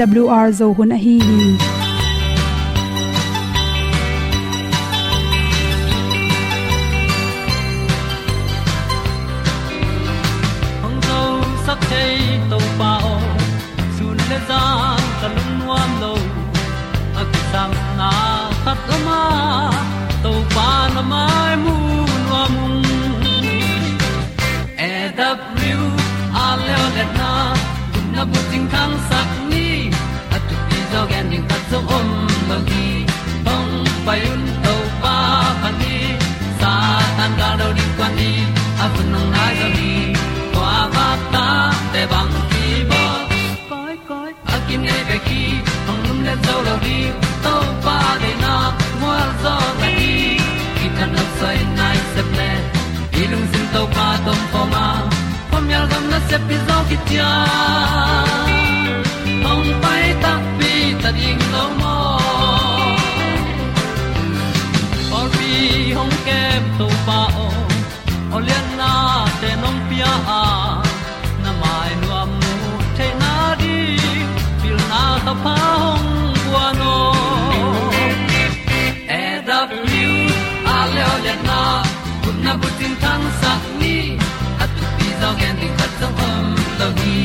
[0.00, 1.38] awr zo hun a hi hi
[10.82, 11.20] hong zo
[11.66, 12.16] sak chei
[12.50, 13.14] to pa o
[13.96, 14.62] sun le za
[15.20, 16.12] ta lun nuam lo
[17.20, 17.70] a ki sam
[18.02, 18.10] na
[18.64, 19.22] khat o ma
[20.26, 21.43] to pa na mai
[46.84, 46.98] di
[47.44, 47.54] to
[47.84, 48.54] pa de na
[49.00, 50.12] mo zo ta ni
[50.76, 52.50] ki tan no sai nai se ple
[53.32, 54.86] lung sin to pa tom pa ma.
[55.50, 57.30] Pom yal gam na se pi zo ki tia
[59.82, 61.96] pai ta pi ta ding lo mo
[65.18, 65.52] or bi
[65.96, 67.48] hong kem to pa o
[68.36, 68.92] olian na
[69.40, 70.43] te nong pia a
[82.62, 83.94] bu tin kan sak ni
[84.62, 86.46] at tu pi zo gen di khat song om
[86.80, 87.18] lo gi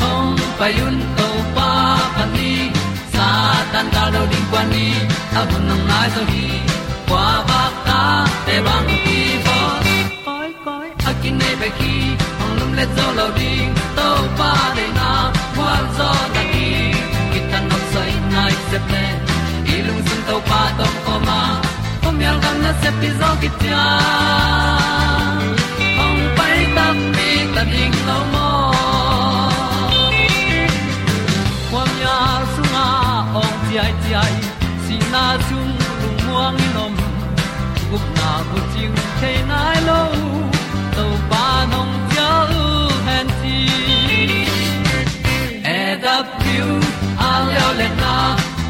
[0.00, 1.70] hong pai un to pa
[2.16, 2.52] pan ni
[3.14, 3.28] sa
[3.72, 4.86] tan da lo ding kwan ni
[5.38, 6.46] a bu nang mai zo gi
[7.08, 8.00] kwa ba ta
[8.46, 9.58] te bang ki bo
[10.26, 11.94] koi koi a kin nei ba ki
[12.42, 15.10] ong lum le zo lo ding to pa de na
[15.56, 16.68] kwa zo ta ki
[17.32, 19.04] ki tan nok sai nai se ple
[19.76, 21.27] ilung sun to pa tom om
[22.48, 23.84] tan na se pi zo ki tia
[25.98, 28.48] hong pai ta pi ta ding lo mo
[31.70, 32.16] kwam ya
[32.54, 32.86] sunga
[33.40, 34.34] ong ti ai ti ai
[34.84, 36.94] si na chung lu muang ni nom
[37.90, 40.00] gup na bu chiu te nai lo
[40.96, 42.30] to pa nong pia
[42.62, 42.64] u
[43.08, 43.56] han ti
[45.76, 46.68] e da piu
[47.30, 48.14] a leo le na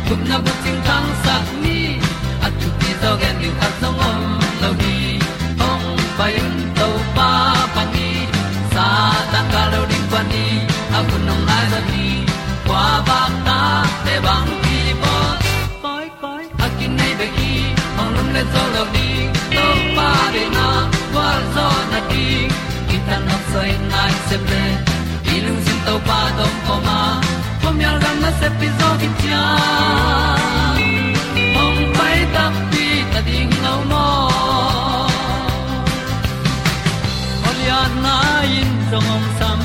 [0.09, 1.78] gup na bu chiu tang sat ni
[3.39, 4.21] pi zo at song om
[4.63, 4.95] lo ni
[5.69, 5.87] ong
[6.19, 7.31] pai un to pa
[7.75, 8.09] pa ni
[8.75, 8.87] sa
[9.33, 10.45] tan ga lo ding pa ni
[10.97, 12.07] a bu nong lai za ni
[12.67, 13.61] kwa ba ta
[14.05, 15.15] te bang ki bo
[15.85, 17.53] koi koi a kin nei be ki
[18.01, 19.09] ong lum le zo lo ni
[19.57, 19.67] to
[19.97, 20.67] pa de na.
[21.13, 22.27] Kwa zo na ki
[22.89, 24.65] ki na nok sai nai se ple
[25.35, 26.99] ilung sin to pa dong ko ma.
[27.63, 29.43] Pom yal gam na se pi zo ki tia
[38.91, 39.61] song om sam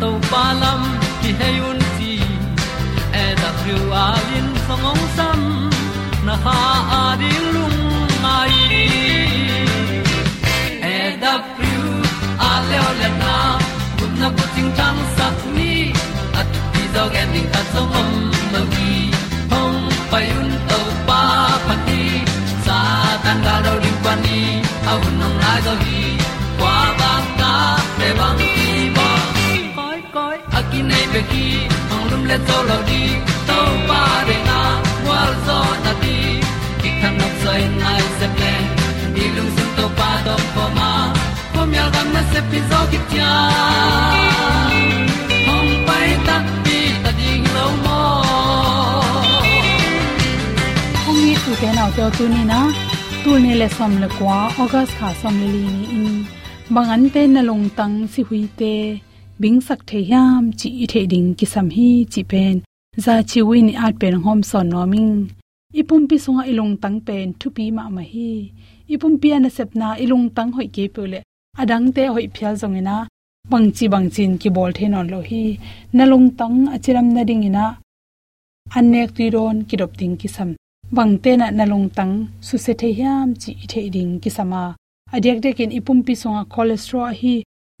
[0.00, 0.82] to pa lam
[1.20, 2.12] ki hay un ti
[3.22, 5.40] e da thru a lin song om sam
[6.26, 6.56] na ha
[6.98, 7.80] à a di lung
[8.24, 8.54] mai.
[10.94, 11.78] E da thru
[12.48, 13.36] a à le o le na
[13.98, 15.72] kun na ko ting tang sat ni
[16.40, 18.10] at ti dog ending ta song om
[18.52, 18.92] ma gi
[19.52, 19.80] hong
[20.10, 21.22] pai un to pa
[21.66, 22.02] pa ti
[22.66, 22.78] sa
[23.24, 24.40] tan ga à do ri pa ni
[24.90, 26.02] au nong lai do gi
[31.12, 31.46] akin be ki
[31.94, 33.02] ong lum le to lo di
[33.48, 33.58] to
[33.88, 34.58] pa de na
[35.06, 36.16] wal zo na di
[36.80, 38.54] ki kan nok sai nai se ple
[39.14, 40.90] ni lung sun to pa do po ma.
[41.52, 43.32] Pom yal gam na se pi zo ki tia
[45.48, 48.00] hong pai ta pi ta ding lo mo
[51.08, 52.60] ong ni tu te na to tu ni na
[53.22, 56.14] tu ni le som le kwa august kha som le li ni in
[56.74, 58.74] bangan te na long tang si hui te
[59.42, 62.56] bing sak the yam chi i the ding ki sam hi chi pen
[63.04, 65.14] za chi wi ni at pen hom son no ming
[65.80, 68.30] ipum pi sunga ilung tang pen thu pi ma ma hi
[68.94, 71.18] ipum pi ana sep na ilung tang hoi ke pule
[71.60, 72.96] adang te hoi phial zong ina
[73.50, 75.42] bang chi bang chin ki bol the non lo hi
[75.96, 77.64] na lung tang achiram na ding ina
[78.76, 80.50] anek ti ron ki dop ting ki sam
[80.96, 82.14] bang te na na lung tang
[82.46, 84.62] su se the yam chi i the ding ki sama
[85.14, 87.34] adyak dek ipum pi sunga cholesterol hi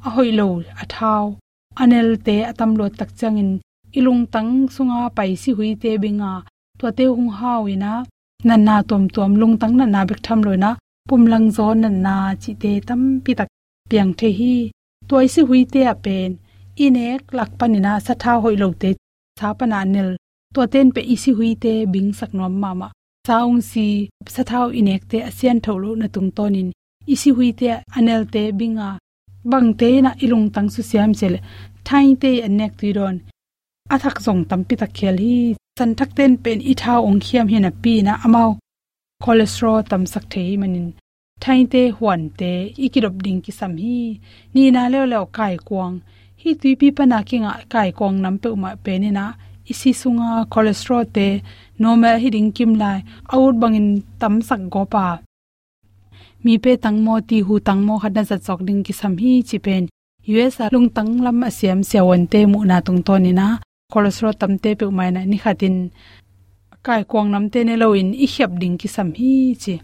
[0.06, 0.48] ahoi lo
[0.84, 1.26] athau
[1.82, 3.50] anel te atam lo tak changin.
[3.98, 6.32] Ilung tang sunga pai si hui te binga.
[6.78, 7.92] To te hung hawina
[8.48, 10.70] nan na tom tom lung tang na na bek tham loina
[11.08, 13.48] pum lang zo na na chi te tam pi tak
[13.90, 14.54] piang the hi.
[15.08, 16.30] Toy si hui te a pen.
[16.84, 18.90] Inek lak panina sa tha hoi lo te.
[19.38, 20.10] Sa pana nel
[20.54, 22.88] to ten pe isi hui te bing sak nom mama
[23.26, 26.68] saung si sa thau inek te asian tholo na tung tonin.
[27.06, 27.66] Isi hui te
[27.96, 28.90] anel te binga
[29.50, 31.38] bang te na ilung tang su siam chele
[31.86, 33.16] thai te anek tu ron
[33.94, 35.36] athak zong tampi ta khel hi.
[35.78, 38.50] San thak ten pen i tha ong khiam hina pi na amao.
[39.22, 40.88] Cholesterol tam sak thei manin.
[41.42, 42.52] Thai te huan te
[42.84, 43.98] ikirop ding ki sam hi.
[44.54, 45.96] Ni na le le kai kwang.
[46.40, 49.24] Hi tui pi pa na ki nga kai kwang nam pe ma pe ni na.
[49.72, 51.28] Isi sunga cholesterol te.
[51.82, 52.98] Normal hi ding kim lai.
[53.34, 53.88] Out bangin
[54.20, 55.06] tam sak go pa
[56.44, 59.32] mi pe tang mo ti hu tang mo khadna za chok ding ki sam hi
[59.48, 59.84] chi pen.
[60.26, 63.46] Us lung tang lam asiam siawan te mu na tung to ni na.
[63.92, 65.76] Cholesterol tam te pe mai na ni khatin
[66.86, 69.74] kai kwang nam te ne lo in, i hyap ding ki sam hi chi.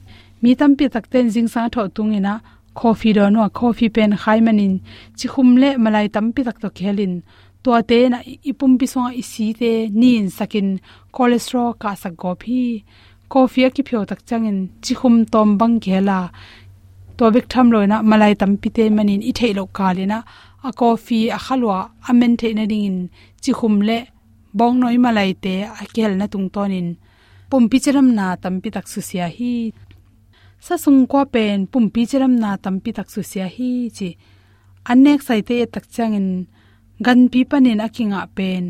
[0.43, 2.34] Mi tam pi tak ten jing sa tho tung ina
[2.78, 4.75] coffee do no coffee pen khai manin
[5.19, 7.14] chi khum le malai tam pi tak to khelin
[7.62, 8.19] to te na
[8.50, 10.69] ipum pi so i si te nin sakin.
[11.14, 12.60] Cholesterol ka sak go phi
[13.33, 16.19] coffee ki phyo tak changin chi khum tom bang khela
[17.17, 20.19] to bik tham loina malai tam pite manin i thailo kalina
[20.69, 21.79] a coffee a khalwa
[22.09, 22.99] amen the na ding in
[23.43, 23.99] chi khum le
[24.59, 26.89] bong noi malai te a kel na tung tonin
[27.51, 29.55] pum pi charam na tam pi tak su sia hi
[30.67, 34.09] sa sung kwa pen pum pi charam na tam pi tak su sia hi chi
[34.91, 36.29] anek sai te tak changin
[37.05, 38.65] gan pi panin akinga pen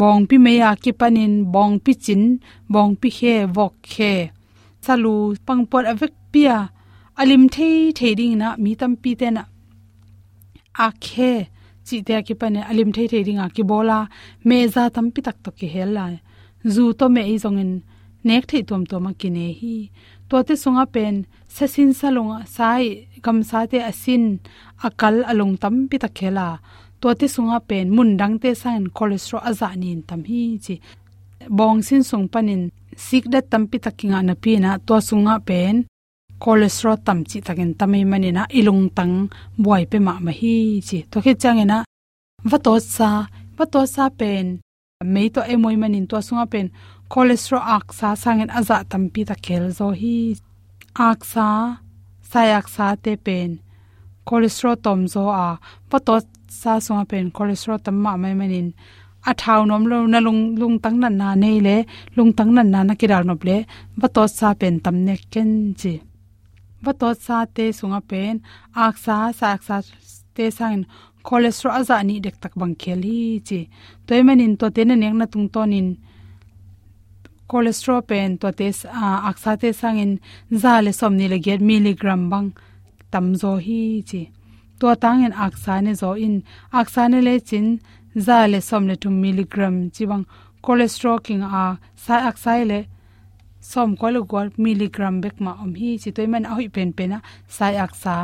[0.00, 2.22] bong pi meya ki panin, bong pi chin,
[2.72, 4.14] bong pi khe, vok khe.
[4.84, 5.14] Salu
[5.46, 6.56] pangpot avek pia.
[7.20, 9.42] Alim thei thei ding na, mi tam pi te na.
[10.84, 11.32] A khe,
[11.86, 13.98] chi te ki pane alim thei thei ding a ki bola.
[14.48, 16.04] Me za tam pi tak to ki hel la.
[16.74, 17.72] Zu to me i zong in,
[18.28, 19.76] nek thei tom to ma ki ne hi.
[20.28, 21.14] To te sunga pen
[21.54, 22.84] sa sin sa longa sai
[23.24, 24.24] gam sa te asin
[24.86, 26.48] akal along tam pi tak khela
[27.00, 30.74] to te sunga pen mun dang te san cholesterol aza nin tam hi chi
[31.58, 32.62] bong sin sung panin
[33.06, 35.74] sik da tam pi takinga na pi na to sunga pen
[36.42, 39.14] cholesterol tam chi takin tamai mani na ilung tang
[39.62, 40.56] buai pe ma ma hi
[40.88, 41.78] chi to khe changena
[42.50, 43.10] va to sa
[43.56, 44.46] va to sa pen
[45.14, 46.66] mei to emoi manin to sunga pen
[47.12, 50.16] cholesterol ak sa sangen aza tam pi ta khel zo hi
[51.08, 51.46] ak sa
[52.30, 53.50] sayak sa te pen
[54.28, 55.48] cholesterol tom zo a
[55.90, 56.14] va to
[56.60, 58.68] sa sunga pen cholesterol tam ma mai manin
[59.30, 61.76] a thau nom lo na lung lung tang na na nei le
[62.16, 63.56] lung tang na na na kiral nop le
[64.00, 65.50] va to sa pen tam ne ken
[65.80, 65.94] chi
[66.84, 68.34] va to sa te sunga pen
[68.84, 69.76] ak sa sak sa
[70.36, 70.76] te sang
[71.26, 73.60] cholesterol aza ni dek tak bang kheli chi
[74.06, 75.88] toy manin to te na nek na tung tonin
[77.50, 78.68] cholesterol pen to te
[79.28, 80.12] ak sa te sang in
[80.62, 82.48] za le som ni le get milligram bang
[83.12, 84.22] tam zo hi chi
[84.80, 86.36] to tang en ak sa ne zo in.
[86.80, 87.66] Ak sa ne le chin
[88.26, 89.76] za le som le 2 milligram.
[89.94, 90.24] Chi bang
[90.64, 91.64] cholesterol king a
[92.04, 92.80] sa ak sai le
[93.70, 95.90] som ko lu gol milligram bek ma om hi.
[96.02, 97.18] Chi toy man a hoi pen pen a
[97.56, 98.14] sai ak sa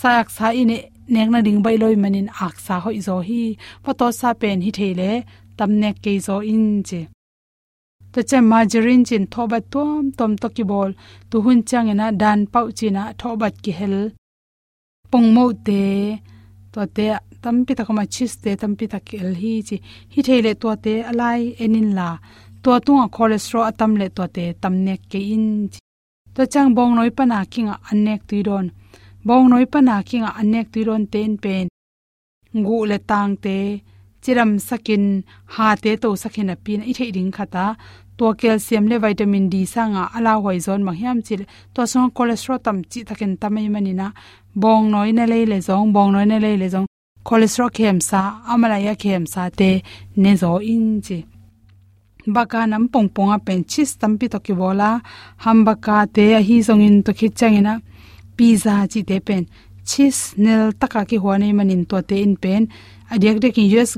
[0.00, 0.76] sai ak sa ine
[1.14, 3.42] nek na ding bai loi manin ak sa hoi zo hi.
[3.84, 5.10] Photo sa pen hi thele
[5.58, 7.00] tam nek ke zo in che.
[8.12, 10.90] To che margarine chin thoba tom tom to ki bol.
[11.30, 13.96] Tu hun chang ena dan pau china thobat ki hel
[15.14, 15.82] pong mo te
[16.74, 17.04] to te
[17.44, 19.76] tampi takama chis te tampi takel hi chi
[20.12, 22.08] hi thele to te alai enin la.
[22.62, 25.46] To tunga cholesterol atam le to te tamnek ke in.
[26.34, 28.66] To chang bong noi pana kinga anek tuiron.
[29.26, 31.66] Bong noi pana kinga anek tuiron ten pen.
[32.58, 33.56] Ngu le tang te,
[34.22, 35.04] chiram sakin,
[35.54, 37.66] ha te to sakin a pin i thei ding khata
[38.16, 41.42] to calcium le vitamin d sanga ala hoi zon ma hiam chil.
[41.74, 44.12] To so cholesterol tam chi takin tamai manina.
[44.54, 46.86] Bong noi na le le zong, bong noi na le le zong.
[47.24, 49.82] Cholesterol kem sa amala ya kem sa te
[50.16, 51.24] ne zo in chi.
[52.26, 55.00] Baka nam pong pong a pen chis tampi to ki bola.
[55.44, 57.80] Ham baka te a hi zong in to khi changina
[58.36, 59.46] pizza chi te pen
[59.84, 62.68] chis nel taka ki huane manin to te in pen.
[63.10, 63.96] Adiak de ki us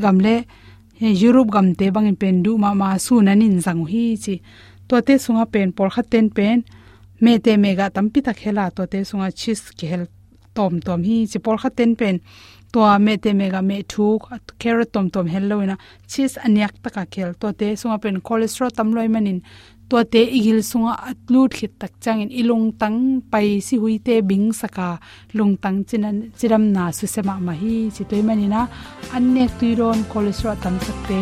[0.99, 4.41] he, europe gam te bang in pen du, ma ma su nanin zang hi chi.
[4.89, 6.65] To te sunga pen, por kha ten pen,
[7.21, 10.05] me te mega tampi ta khela to te sunga chis ke hel
[10.55, 12.21] tom tom hi chi, por kha ten pen.
[12.73, 14.19] To me te mega me thu,
[14.59, 15.77] carrot tom tom hello ina.
[16.09, 17.35] Chis anyak taka khel.
[17.41, 19.41] To te sunga pen cholesterol tam loi manin
[19.89, 22.31] to te igil sunga atlut khit tak changin.
[22.41, 22.99] Ilung tang
[23.31, 24.89] pai si hui te bing saka.
[25.37, 28.61] Lung tang chinan, chiram na su sema ma hi chi toy manina
[29.17, 31.19] annek tuiron cholesterol tam sakte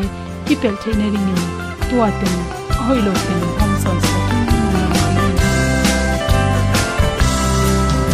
[0.53, 1.37] ipel theine ring ni
[1.89, 2.35] to aten
[2.85, 4.15] hoi lo ten hom son so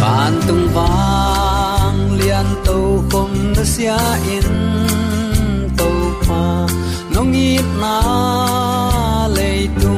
[0.01, 2.77] ban tung vang, lian to
[3.11, 3.99] khom na sia
[4.35, 4.49] in.
[5.77, 5.89] To
[6.25, 6.43] pa,
[7.13, 7.95] nong i na
[9.35, 9.90] le tung mi ta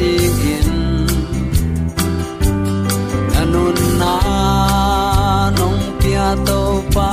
[0.00, 0.68] ding in
[3.32, 4.14] nanun na
[5.58, 6.60] nong pia to
[6.94, 7.03] pa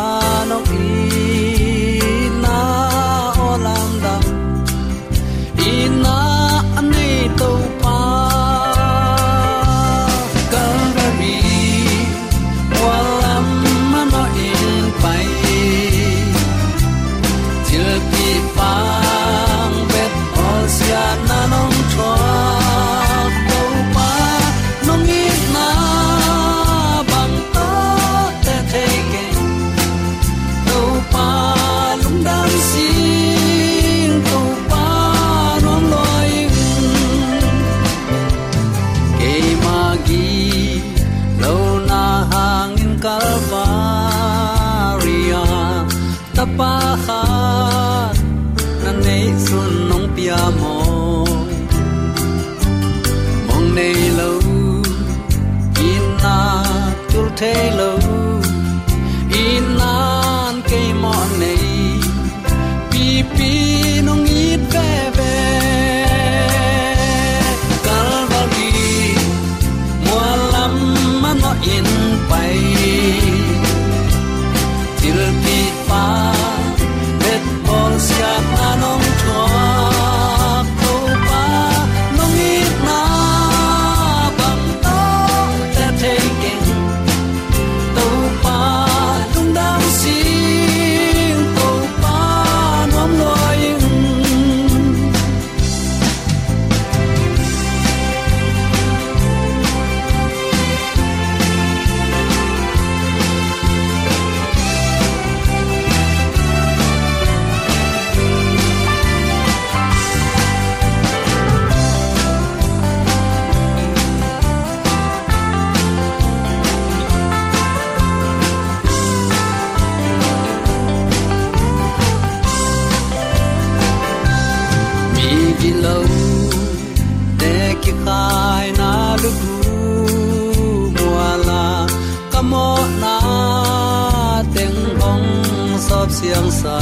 [136.18, 136.78] siang sa.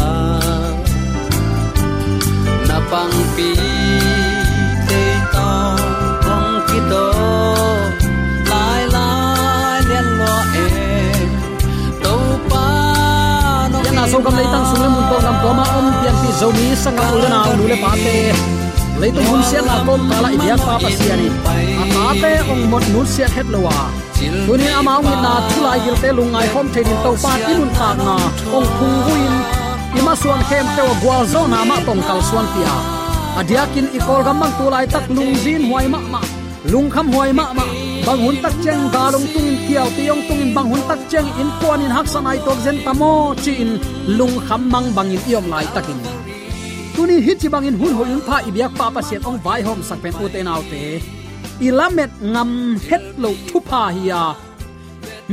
[2.67, 3.49] Na pang pi
[4.89, 5.49] te to
[6.25, 7.07] kong ki do.
[8.51, 10.67] Lai lai lian lo e
[12.03, 12.15] to
[12.49, 12.65] pa
[13.71, 16.15] no yan na so kam leitan sung le mun to ngam to ma om pian
[16.21, 18.17] pi zo mi sanga ul na lu le pa te
[19.01, 21.27] leitung hun sian na kon kala ibyak pa pa siani
[21.81, 23.77] a ta te ong mot nu sian het lowa
[24.45, 27.71] tuni amao ngi na thulai gil te lungai hom the din to pa tin mun
[27.79, 28.15] ta na
[28.57, 29.35] ong phung huin
[29.99, 32.75] ima suan khem te wa gwal zo na ma tong kal suan pia
[33.39, 36.21] adiakin ikol gam mang tulai tak lung zin huai ma ma
[36.71, 37.65] lung kham huai ma ma
[38.05, 40.49] bang hun tak cheng ga lùng tung kiao tiong tung in.
[40.55, 43.11] Bang hun tak cheng in quan in hak sanai tok zen tamo
[43.43, 43.71] chi in.
[44.17, 45.99] Lung kham mang bang in iom lai takin
[46.99, 49.79] tuni hit chi bangin hun ho yun pha ibyak pa pa sian ong vai hom
[49.87, 50.83] sak pen uten autte
[51.67, 52.51] ilamet ngam
[52.87, 54.23] het lo thu pha hiya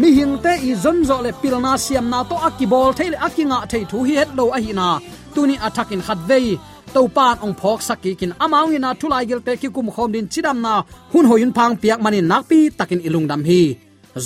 [0.00, 3.58] mi hing te i zon zo le pilna siam na to akibol thei le akinga
[3.70, 4.88] thei thu hi het lo a hi na.
[5.34, 6.46] Tuni attacking khat vei.
[6.94, 10.26] To pan ong phok saki kin amang ina thulai gel te ki kum khom din
[10.32, 10.74] chidam na.
[11.12, 13.62] Hun hoyun phang piak manin nakpi takin ilung dam hi.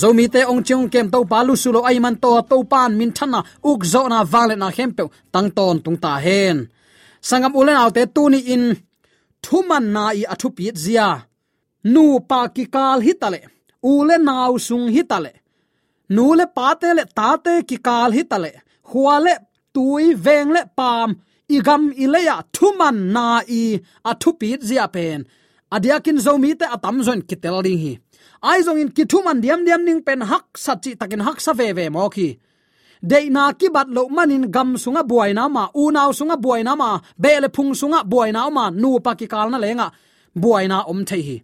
[0.01, 3.11] Zomi te ong chung kem to pa lu sulo ai man to to pan min
[3.17, 6.57] thana uk zo na wale na khempe tang ton tung ta hen
[7.27, 8.63] sangam ulen autte tuni in
[9.45, 11.07] thuman na i athu pi zia.
[11.93, 13.41] Nu pa ki kal hitale.
[13.93, 15.33] Ule naw sung hitale.
[16.15, 18.51] Nu le pa te le ta te ki kal hitale.
[18.89, 19.33] Huale
[19.73, 21.09] tui veng le pam.
[21.55, 23.25] Igam ileya thuman na
[23.61, 23.63] i
[24.11, 25.19] athu piet zia pen.
[25.75, 27.93] Adiakin zomi te atam zon kitel ding hi.
[28.49, 31.85] Ai zong in kithuman diam diam ning pen hak sachi takin hak sa ve ve
[31.95, 32.27] mo khi
[33.01, 36.75] deina ki bat lo manin gam sunga buai na ma, u naw sunga buai na
[36.75, 39.87] ma, bele phung sunga buai na ma, nu pa ki kal na lenga.
[40.41, 41.37] Buai na om thei hi.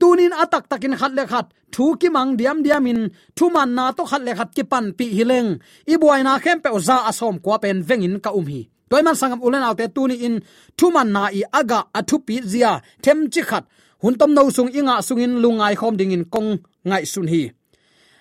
[0.00, 3.00] Tunin atak takin khat le khat, thu ki mang diam diam in,
[3.36, 5.50] thu man na to khat le khat ki pan pi hileng
[5.92, 8.62] i buai na khem pe za asom kwa pen vengin ka um hi.
[8.90, 10.36] Toy man sangam ulen autte tuni in,
[10.78, 12.72] thu man na i aga athu pi zia,
[13.04, 13.64] them chi khat.
[14.02, 16.50] Hun tom no sung inga sungin lungai khom ding in kong
[16.88, 17.42] ngai sun hi.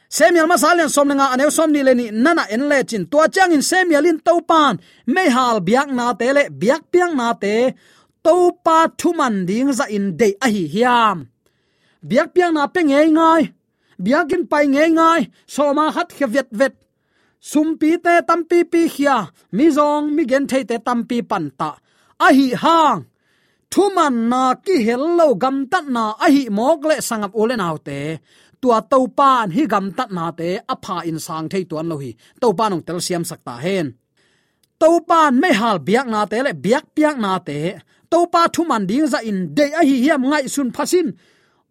[0.10, 3.06] Samuel masalian som nga ane som ni leni nana en le chin.
[3.12, 4.76] Tua chang in Samuel in to pan
[5.06, 7.56] me hal biak na te le, biak piang na te.
[8.26, 8.36] To
[8.66, 11.18] pa thuman ding za in de a hi hiam.
[12.10, 13.08] Biak piang na pe ngai.
[13.18, 13.44] Ngai
[14.06, 15.22] biakin pai ngai ngai.
[15.54, 16.74] So ma khat khe vet vet.
[17.40, 19.18] Sum pi te tam pi pi khia.
[19.56, 21.72] Mi zong, mi gen thei te tam pi pan ta.
[22.26, 23.00] A hi hang.
[23.72, 28.00] Thuman na ki hello gam tat na a hi mok le sangap ole naw te
[28.62, 32.12] tua to pan hi gam tat na te apha in sang thei tuan lo hi.
[32.42, 33.88] To pan ong tel siam sakta hen.
[34.82, 37.60] To pan me hal biak na te le, biak piak na te.
[38.12, 41.08] To pa thu man ding za in de a hi hiam ngai sun phasin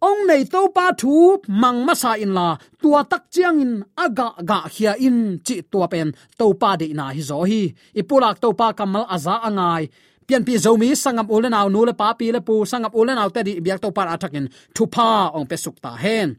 [0.07, 1.13] ong nei to pa thu,
[1.61, 2.49] mang ma sa in la,
[2.81, 6.09] tua tak chiang in aga ga khia in, chi tua pen.
[6.39, 7.61] To pa de na hi zo hi.
[7.99, 9.83] Ipulak to pa kamal aza angai
[10.27, 13.29] pian pi zomi sangam ulen aw nu le pa pi le pu, sangam ulen aw
[13.35, 16.29] te di biak to par athakin thu pa ong pe suk ta hen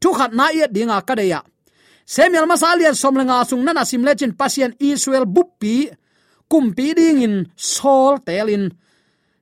[0.00, 1.40] thu khat na ye dinga ka de ya
[2.08, 4.32] Samuel masalian somlenga sung nana sim lên.
[4.32, 5.90] pasien Israel buppi
[6.50, 8.72] kumpi ding in sol telin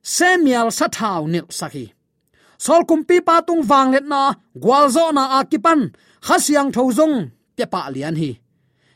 [0.03, 1.85] Samuel sathau nil sakhi
[2.57, 5.95] sol kumpi patung wanglet na gwalzo na akipan
[6.27, 8.31] khasiang thozong pe pa lian hi.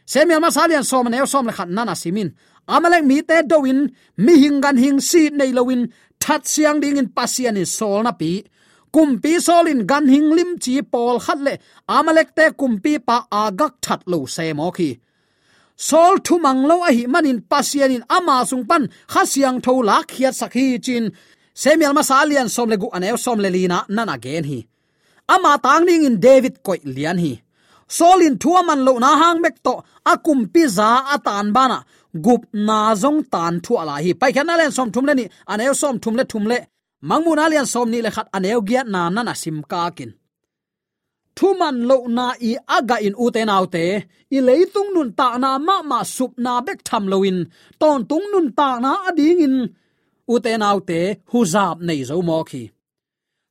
[0.05, 2.29] Samuel masalian som ne som le khat nana simin
[2.67, 3.79] amalek mi te doin
[4.17, 5.87] mi hingan hing si nei lowin
[6.19, 8.43] that siang ding in Pasien in sol na pi
[8.95, 11.53] kumpi solin gan hinglim chi pol khatle
[11.97, 14.89] amalek te kumpi pa agak that lo se mo khi.
[15.87, 18.83] Sol thu mang lo a hi manin pasian in ama sung pan
[19.13, 21.05] khasiang tho la khiat sakhi chin.
[21.61, 24.59] Semial masalian som le gu anew som le lina nana gen hi.
[25.33, 27.33] Ama tang ding in david koi lian hi.
[27.97, 29.73] Solin thua man lo na hang mek to
[30.11, 31.77] akum pi za atan bana
[32.25, 34.11] gup na zong tan thu ala hi.
[34.21, 36.57] Pai khan som thum le ni anew som thum le thum le
[37.07, 40.11] mangmun alian som ni le khat aneu giat na na na sim ka kin.
[41.37, 43.85] Thuman lo na i aga in u te nau te
[44.35, 47.37] i leitung nun ta na ma ma sup na bek tham loin
[47.81, 49.55] ton tung nun ta na ading in
[50.33, 50.99] u te nau te
[51.31, 52.63] hu zap nei zo mo khi.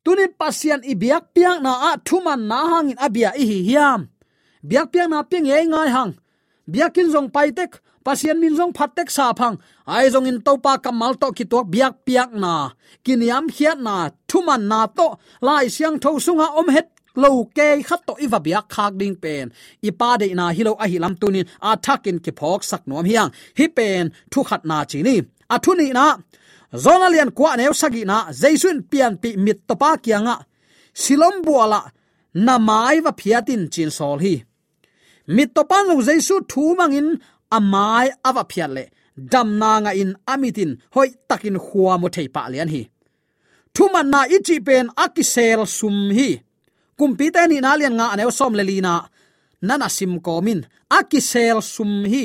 [0.04, 4.00] Tuni pasian i biak piang na a thuman na hangin abia i hi hiam.
[4.68, 6.12] Biak piang na pieng ye ngai hang.
[6.72, 7.72] Biakin zong pai tek
[8.04, 9.56] pasien min jong phatek sa phang.
[9.86, 12.54] Ai jong in topa kamal to ki tok biak piak na.
[13.04, 13.96] Kiniam hiat na
[14.28, 15.08] thuman na to.
[15.46, 16.88] Lai siang tho sunga om het
[17.22, 19.46] lo ke khat to iwa biak khak ding pen.
[19.88, 23.30] Ipa de na hilo a hilam tunin a thakin ki phok sak nom hiang.
[23.58, 25.16] Hi pen, thu khat na chi ni.
[25.54, 26.06] A thu ni na.
[26.84, 28.16] Zonalian kwa neu sagi na.
[28.40, 30.36] Jaisun pian pi mit to pa kianga
[30.94, 31.80] silom buala,
[32.34, 34.34] na mai wa phiatin chin sol hi.
[35.26, 37.08] Mit to pan lo jaisu thu mangin
[37.56, 38.84] amai awa phiat le.
[39.32, 42.82] Dam na nga in amitin hoi takin khuwa mo thei pa lian hi.
[43.74, 46.28] Thu man na ichi pen akisel sum hi.
[46.98, 48.94] Kumpi te ni na lian nga ane som le lina
[49.66, 50.60] nana sim komin.
[50.98, 52.24] Akisel sum hi.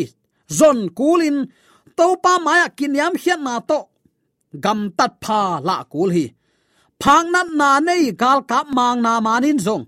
[0.58, 1.38] Zon kulin.
[1.98, 3.80] Topa maya kinyam hian na to.
[4.64, 6.26] Gam tat pha la kul hi.
[7.02, 9.86] Phang nat na nei gal ka mang na manin zong.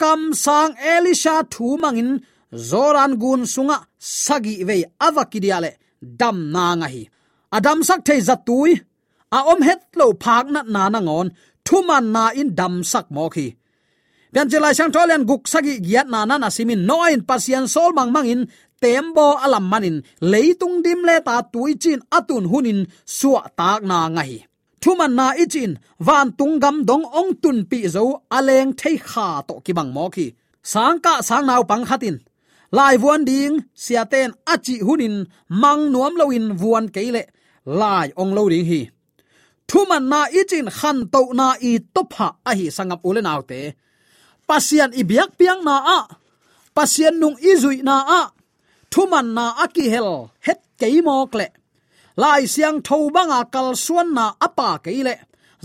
[0.00, 2.10] Kam sang elisha thu mangin
[2.54, 7.02] zoran gun sunga sagi ve avakidiale dam na nga hi
[7.56, 8.72] adam sak thei zatui
[9.36, 11.28] a om het lo phak na na na ngon,
[11.66, 13.46] thuman na in dam sak mo khi.
[14.32, 18.10] Pian chelai sang tholen guk sagi giat na na na simin noin pasian sol mang
[18.14, 18.42] mangin
[18.82, 19.96] tembo alam manin
[20.30, 22.80] leitung dim le ta tui chin atun hunin
[23.18, 24.38] suwa tak na nga hi
[24.82, 25.72] thuman na ichin
[26.06, 28.04] van tung gam dong ong tun pi zo
[28.36, 30.26] aleng thei kha to kibang mo khi.
[30.72, 32.16] Sang ka sang naw pang khatin
[32.76, 33.54] lai vuan ding
[33.84, 35.16] siaten achi hunin,
[35.62, 37.22] mang nuam loin vuan keile
[37.80, 38.80] lai ong lo ding hi.
[39.68, 43.60] Thuman na ichin khan to na i topha a hi sangap ule autte te.
[44.48, 46.00] Pasian ibiak piang na a.
[46.76, 48.22] Pasian nung izui na a.
[48.92, 50.10] Thuman na aki hel,
[50.46, 51.46] het keimo kle
[52.16, 55.14] lai siang thobanga kal suan na apa keile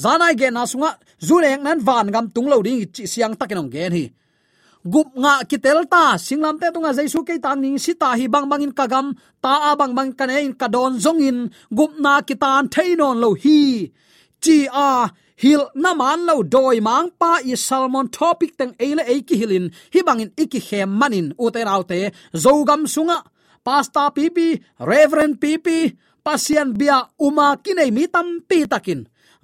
[0.04, 0.92] zanai ge na sunga
[1.28, 4.06] zuleng nan van gam tung lo ding chi siang takinong gen hi
[4.94, 8.74] gup nga kitel ta singlam te tunga jaisu ke tang ning sita hi bang bangin
[8.80, 9.08] kagam
[9.44, 11.38] ta a bang bang kane in kadon zongin
[11.78, 13.60] gup na kitan thainon lo hi.
[14.44, 14.90] Chi a
[15.42, 19.66] hil na man lo doi mang pa i salmon topic teng eile e ki hilin
[19.94, 22.00] hi bangin iki he manin uten autte
[22.44, 23.18] zogam sunga
[23.66, 24.48] pasta pipi
[24.90, 25.78] reverend pipi
[26.26, 29.02] pasian bia uma kinai mi tam pi takin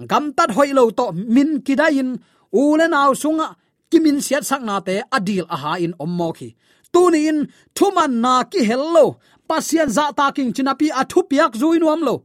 [0.09, 2.09] gam tat hoi lo to min kidain
[2.63, 3.47] ulen aw sunga
[3.93, 6.49] kimin siat sak na te, adil aha in ommo khi.
[6.93, 7.39] Tuni in
[7.77, 9.05] thuman na ki hello
[9.49, 12.15] pasian za taking chinapi athu piak zui nuam lo.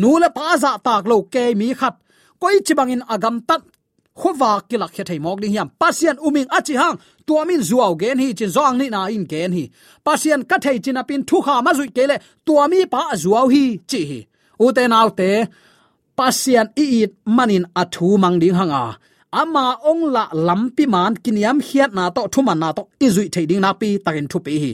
[0.00, 1.94] Nule pa za tak lo ke mi khat.
[2.40, 3.62] Koi chibangin agam tak
[4.20, 8.28] khowa kilak khe thei mok ding yam pasian uming achi hang tuamin zuaw gen hi,
[8.38, 9.64] chin zong ni na in gen hi.
[10.06, 14.00] Pasian ka thei chin apin thu kha ma zui kele tuami pa zuaw hi chi
[14.10, 14.20] hi.
[14.64, 15.30] U te
[16.18, 18.84] pasian i it manin athu mang ding hanga
[19.32, 23.60] ama ong la lampi man kiniam hiat na to thuma na to izui thei ding
[23.64, 24.72] na pi takin thu pi hi.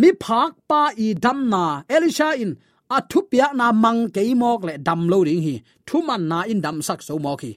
[0.00, 2.56] Mi phak pa i dam na elisha in
[2.96, 5.54] a thu pia na mang ke mok le dam lo ding hi.
[5.88, 7.52] Thuma na in dam sak so mok hi.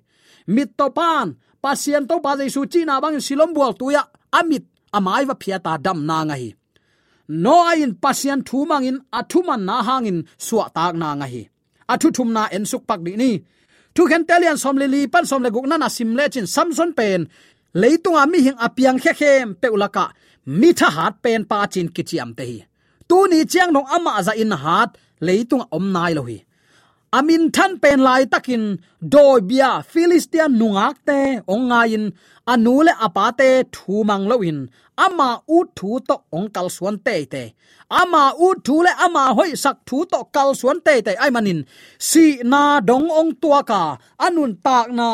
[0.53, 1.27] Mi to pan,
[1.63, 4.03] pasien to pa jesu chi na bang silom bual tu ya
[4.39, 4.63] amit,
[4.97, 6.49] amai va phia ta dam na nga hi.
[7.43, 11.43] No in pasien thu mang in a man na hangin suwa tak na nga hi.
[11.91, 13.31] A thu thum na en suk pak di ni
[13.95, 16.47] thu khen telian som le li, pan som le guk na na sim le chin
[16.55, 17.21] samson pen.
[17.81, 20.05] Leitung ami hing apiang khe khem peulaka
[20.59, 22.57] mi tha hat pen pa chin kichiam te hi.
[23.09, 24.89] Tu ni chiang nong ama za in hat
[25.27, 26.37] leitung om nai lo hi
[27.17, 28.63] amin than pen lai takin,
[29.13, 31.19] doi bia philistian nungak te
[31.53, 32.05] ongain
[32.51, 34.59] anule apate thu mang loin
[35.05, 37.43] ama u thu to ong kal suan te te.
[38.01, 41.59] Ama u thu le ama hoi sak thu to kal suan te te, ai manin
[42.09, 43.81] si na dong ong tua ka,
[44.25, 45.09] anun tak na,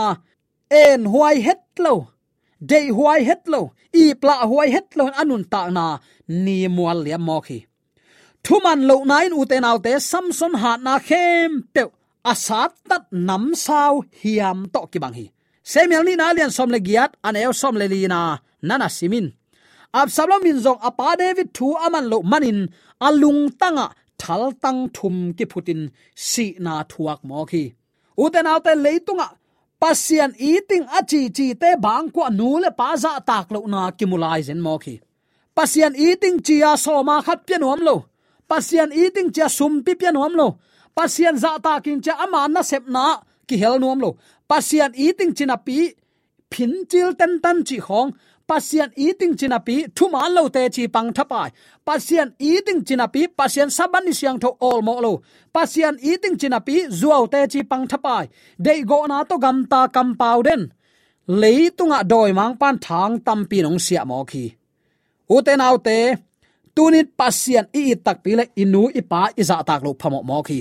[0.83, 1.93] en huai het lo,
[2.69, 3.61] dei huai het lo,
[4.03, 5.85] i pla huai het lo, anun ta na,
[6.43, 7.59] ni mual le mo khi
[8.45, 11.83] thuman lo nain uten autte samson ha na khem pe
[12.31, 15.25] asat tat nam sao hiam to ki bang hi.
[15.71, 18.21] Semial ni na lian som le giat an el som le li na.
[18.67, 19.27] Nana simin.
[19.93, 22.59] Absalom min zong, apa david thu aman lo manin,
[23.07, 23.87] alung tanga,
[24.21, 25.81] thal tang thum ki phutin,
[26.15, 27.63] si na thuak mo khi
[28.23, 29.27] uten autte leitunga,
[29.81, 34.41] pasian eating achi chi te bang ko nu le pa za tak lo na kimulai
[34.47, 34.95] zen mo khi
[35.55, 37.95] pasian eating chia so ma khat pian hom lo
[38.49, 40.47] pasian eating cha sum pi pian hom lo.
[40.97, 43.03] Pasian za ta kin cha ama na sep na
[43.47, 44.09] ki hel nuam lo.
[44.49, 45.77] Pasian eating china pi
[46.51, 48.11] phin chil tan tan chi khong
[48.49, 51.49] pasian eating china pi, thu ma lo te chi pang tha pai
[51.87, 55.13] pasian eating china pi, pasian saban ni siang tho all mo lo.
[55.55, 58.25] Pasian eating china pi zuaw te chi pang tha pai
[58.65, 60.61] dei go na to gam ta kam pau den.
[61.41, 64.45] Leitunga doi mang pan thang tam pi nong sia mo khi.
[65.35, 65.97] Uten autte
[66.77, 70.59] tunin pasian i tak pile inu ipa iza tak lo phamo mo khi.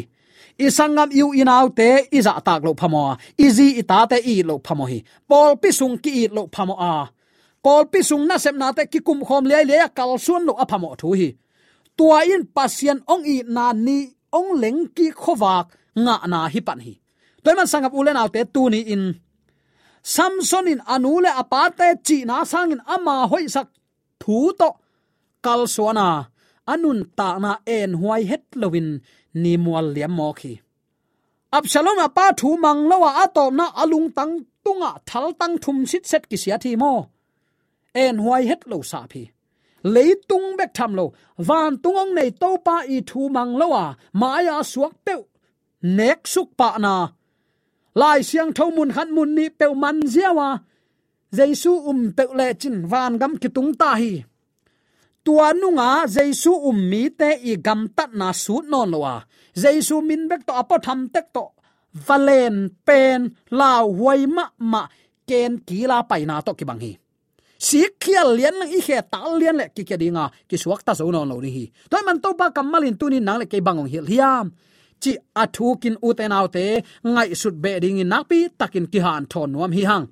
[0.67, 3.03] Isangam yu inaw te iza tak lo phamo
[3.47, 4.99] izi ita te i lo phamo hi.
[5.29, 6.95] Pol pisung ki i lo phamo a.
[7.65, 10.89] Pol pisung na sem na te ki kum khom le le kal suan lo aphamo
[11.01, 11.29] thu hi.
[11.97, 13.99] Tua in pasian ong i na ni
[14.39, 15.67] ong leng ki khowak
[16.05, 16.95] nga na hi pan hi.
[17.43, 19.05] Toy man sangap ulen autte tu ni in.
[20.15, 23.69] Samson in anule apate chi na sangin ama hoi sak
[24.23, 24.69] thu to
[25.47, 26.09] kal suana,
[26.73, 28.89] anun ta na en huai het lovin
[29.43, 30.53] ni mual liam mo khi.
[31.59, 36.25] Absalom apa thu mang lowa atom na alung tang tunga thal tang thum sit set
[36.31, 36.93] ki sia thi mo.
[38.05, 39.23] En huai het lo sa phi.
[40.29, 41.07] Tung bek tham lo,
[41.49, 43.85] van tungong nei to pa i thu mang lowa
[44.21, 45.15] maya suak pe
[45.99, 46.95] nek suk pa na.
[48.01, 50.49] Lai siang thau mun khan mun ni pe man ziawa
[51.37, 54.13] jaisu um pe le chin van gam ki tung ta hi
[55.27, 56.79] tua nunga jesu um
[57.19, 59.15] te i gam tat na su non lo wa
[60.09, 61.45] min bek to apo tham tek to
[62.07, 64.83] valen, pen la huai ma ma,
[65.29, 66.93] ken, kila pai na to ki bang hi.
[67.59, 70.93] Si khial lian lang i khe tal lian le ki ke dinga ki suak ta
[70.99, 71.65] zo no lo ni hi.
[71.91, 74.53] Toy man to ba kamalin tunin nang le ke bangong hil hiam
[75.03, 75.13] chi
[75.43, 76.65] athu kin uten autte
[77.13, 80.07] ngai sut be ding in nakpi takin ki han thon nuam hi hang.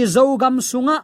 [0.00, 0.96] I zo gam sunga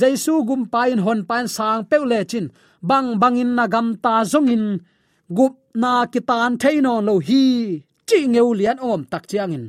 [0.00, 2.46] jaisu gum pain hon pan sang peule chin.
[2.88, 4.64] Bang bangin na gam ta zongin.
[5.36, 7.44] Gup na kitan theino lo hi.
[8.08, 9.64] Chi ngeu lian om tak chiangin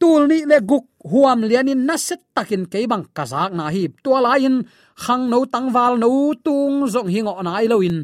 [0.00, 4.12] tul ni le guk huam lianin na set takin ke bang kazak na hi to
[4.26, 4.54] lain
[5.02, 6.10] khang no tangwal no
[6.46, 7.98] tung zong hingo na ai lo in.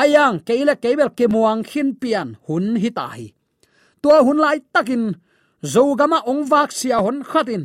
[0.00, 3.26] Ayang keile kebel ke muang khin pian hun hi ta hi.
[4.02, 5.02] To hun lai takin,
[5.72, 7.62] zo gama ong vak sia hon khatin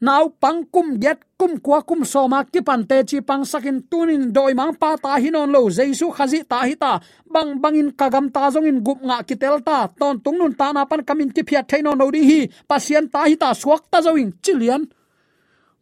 [0.00, 4.52] naw pangkum get kum kwa kum soma ki pan te chi pang sakin tunin doi
[4.56, 6.92] mang pa ta hinon lo jesu khazi ta hi ta.
[7.32, 9.78] Bang bangin kagam ta zong in gup nga ki tel ta.
[10.00, 12.40] Ton tung nun ta na pan kamin ki phiat thaino no ding hi.
[12.68, 14.82] Pasien ta hi ta suak ta zoing chilian.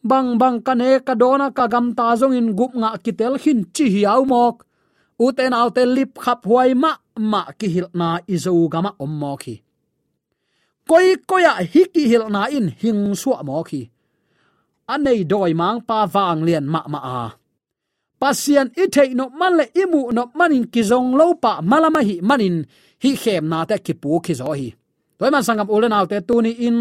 [0.02, 3.86] Bang bang kane ka dona kagam ta zong in gup nga ki tel hin chi
[3.94, 4.66] hiaw mok.
[5.24, 6.92] Uten autte lip khap huai ma
[7.30, 9.54] ma ki hil na izo gama om mo hi.
[10.88, 13.82] Koi koya hiki hil na in hing suwa mo khi
[14.94, 17.20] anei doi mang pa wang lian ma ma a.
[18.20, 22.14] Pasian i thei no man le imu no manin ki zong lo pa malama hi
[22.28, 22.56] manin,
[23.02, 24.68] hi khem na te ki pu ki zo hi.
[25.18, 26.78] Toy man sangam ulen autte tu ni in,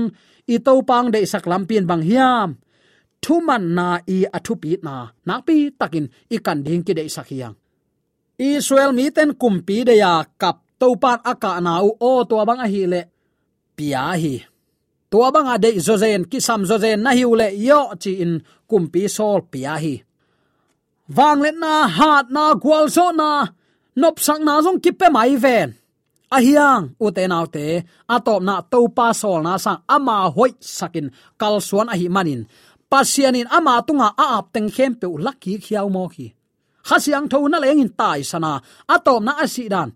[0.54, 2.50] i to pang de sak lampin bang hiam.
[3.24, 4.96] Thu man na i athu pi na
[5.28, 7.56] na pi takin i kan ding ki de sakhiang
[8.38, 12.62] israel mi ten kumpi de ya, kap to pan aka na u o to bang
[12.66, 13.02] a hi le
[13.76, 14.36] pia hi
[15.10, 18.34] tua banga de zozen ki sam zozen na hiule yo chi in
[18.70, 19.96] kumpi sol pia hi.
[21.18, 23.30] Wang let na hat na gwal so na,
[24.02, 25.70] nop sang na zong ki pe mai ven.
[26.36, 27.66] A hiang, u te nau te
[28.16, 31.08] atop na to pa sol na sang ama hoi sakin,
[31.40, 32.42] kal suan a hi manin.
[32.92, 36.28] Pasianin ama tunga a ap teng khem pe laki khiau mo khi
[36.88, 38.52] khasiang tho na leng in tai sana
[38.96, 39.90] atop na asidan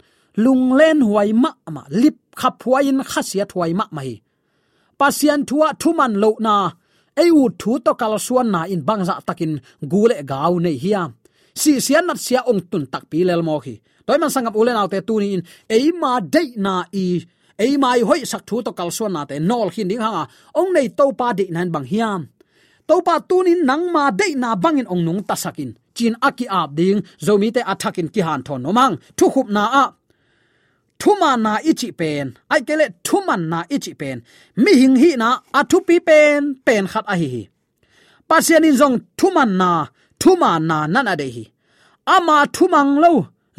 [0.43, 4.11] lung len huai ma ma, lip khap huain khasia thuai ma mai
[5.01, 6.55] pasian thua thuman lo na.
[7.21, 9.53] Ei u thu to kal suan na in bangza takin
[9.91, 11.09] gule gau nei hiam
[11.61, 14.79] si sian nat sia ong tun tak pi lel mo khi toy man sangam ulen
[14.81, 15.43] autte tu ni in
[15.75, 17.05] ei ma dei na i.
[17.63, 20.23] Ei mai hoi sak thu to kal suan na te nol hin ding hanga.
[20.59, 22.21] Ong nei to pa de nan bang hiam
[22.91, 26.99] to pa tunin nang ma dei na bangin ong nung tasakin chin aki ap ding
[27.25, 29.83] zomi te athakin ki han thon nomang thu khup na a
[31.01, 32.25] thuma na ichi pen.
[32.53, 34.17] Ai kele thuman na ichi pen.
[34.63, 37.43] Mi hing hi na athu pi pen pen khat a hi hi.
[38.29, 39.69] Pasian in zong thuman na,
[40.21, 41.45] thuma na nana de hi.
[42.15, 43.13] Ama thumang lo,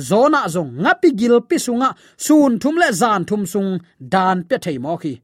[0.08, 1.88] zona zong ngapi gil pi sunga,
[2.24, 3.72] sun thum le zan thum sung,
[4.12, 5.14] dan pe thei mo khi.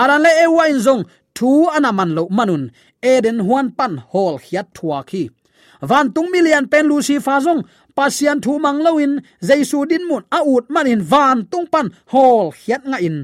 [0.00, 1.02] Aran le ewa in zong
[1.36, 2.64] thu anaman lo manun,
[3.12, 5.22] eden huan pan hol hiat thua khi.
[5.90, 7.60] Van tung million pen lucy fa zong
[7.98, 9.12] pasian thu mang loin
[9.48, 13.16] jaisu din mun a ut manin van tung pan hol hiat nga in.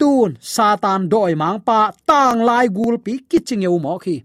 [0.00, 4.16] Tun satan doi mang pa tang lai gul pi kiching eu mo khi.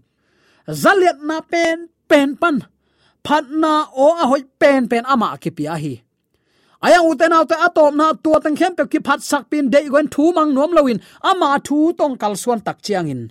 [0.82, 1.78] Zaliat na pen
[2.10, 2.56] pen pan
[3.26, 5.94] phat na o a hoi pen pen ama ki pi a hi.
[6.86, 10.08] Aya uten autte atom na tua tang khem pe ki phat sak pin dei gwen
[10.14, 10.98] thu mang nom loin
[11.30, 13.22] ama thu tong kal suan tak chiang in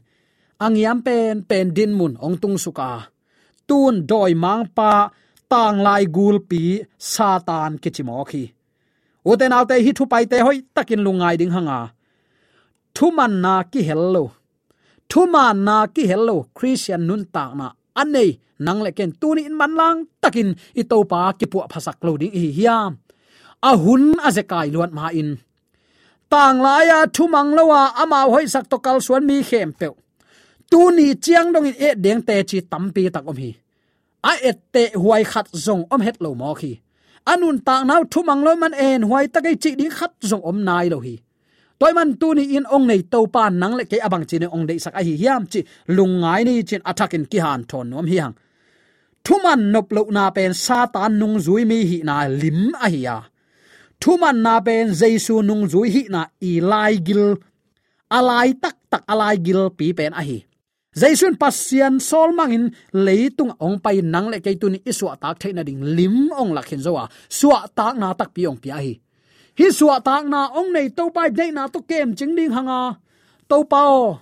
[0.66, 2.92] angiam pen pen din mun ong tung suka
[3.68, 4.92] tun doi mang pa
[5.54, 6.62] tang lai gul pi
[6.98, 8.44] satan ke chimo khi.
[9.30, 11.80] Uten alte hi thu pai te hoi takin lungai ding hanga.
[12.96, 14.24] Thu man na ki hello
[15.10, 17.68] thu man na ki hello christian nun ta na
[18.02, 18.30] anei
[18.66, 21.98] nang le ken tu ni in man lang takin i to pa ki pu phasak
[22.06, 22.92] lo ding hi hiam.
[23.70, 25.30] A hun a ze kai luat ma in.
[26.32, 29.88] Tang la ya thu mang lawa ama hoi sak to kal suan mi khem pe
[30.72, 33.52] tu ni chiang dong in e deng te chi tampi tak om hi
[34.30, 36.74] a et te huai khat zong om het lo mo khi.
[37.32, 40.44] Anun ta nau thu mang lo man en huai ta kai chi ding khat zong
[40.50, 41.16] om nai lo hi.
[41.80, 44.48] Toy man tu ni in ong nei to pa nang le ke abang chi ne
[44.56, 45.60] ong dei sak a hi hiam chi
[45.96, 48.36] lungai ni chin attack in ki han thon nom hi hang.
[49.26, 53.18] Thuman nop lo na pen satan nung zui mi hi na lim a hi ya
[54.04, 57.40] thuman na pen jesu nung zui hi na i lai gil.
[58.12, 60.40] Alai tak tak alai gil pi pen a hi
[60.94, 66.30] jaisun pasian sol mangin leitung ong pai nang le keitun iswa tak theina ding lim
[66.30, 69.02] ong lakhin zowa suwa tak na tak pi ong pi ahi hi.
[69.58, 73.02] Hi suwa tak na ong nei to pai dei na to kem ching ding hanga
[73.50, 74.22] to pao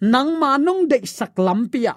[0.00, 1.96] nang ma nong de sak lam pia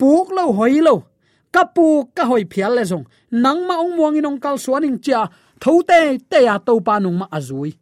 [0.00, 1.04] puk lo hoi lo
[1.52, 3.04] ka pu ka hoi phial le zong
[3.44, 5.28] nang ma ong muang inong kal suaning cha
[5.60, 7.72] thote te ya to pa nung ma azui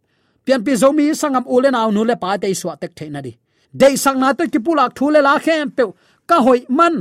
[0.43, 3.44] pian pi zomi sangam ule na nu le pa te suwa tek theina di
[3.81, 5.83] de sang na to ki pulak thule la khem pe
[6.29, 6.95] ka hoi man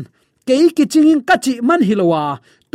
[0.46, 2.22] ke ki chingin ka chi man hilowa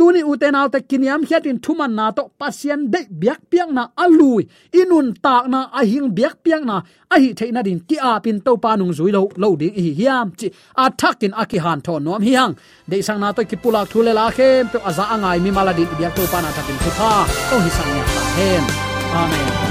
[0.00, 4.42] tuni uten alte kiniam hiatin thuman na to, pasien de biak piang na alui.
[4.80, 6.76] Inun tak na ahing hing biak piang na
[7.14, 10.26] ahi theina din ti a pin to pa nung zui lo lo ding hi hiam
[10.38, 10.48] chi.
[10.82, 12.52] A thakin a han thon nom hiang
[12.90, 16.12] de sang na to ki pulak thule la khem pe aza angai mi maladi biak
[16.16, 17.12] to pa na thakin thu kha
[17.48, 18.04] to hi sang ya
[18.36, 18.64] hen
[19.20, 19.69] amen.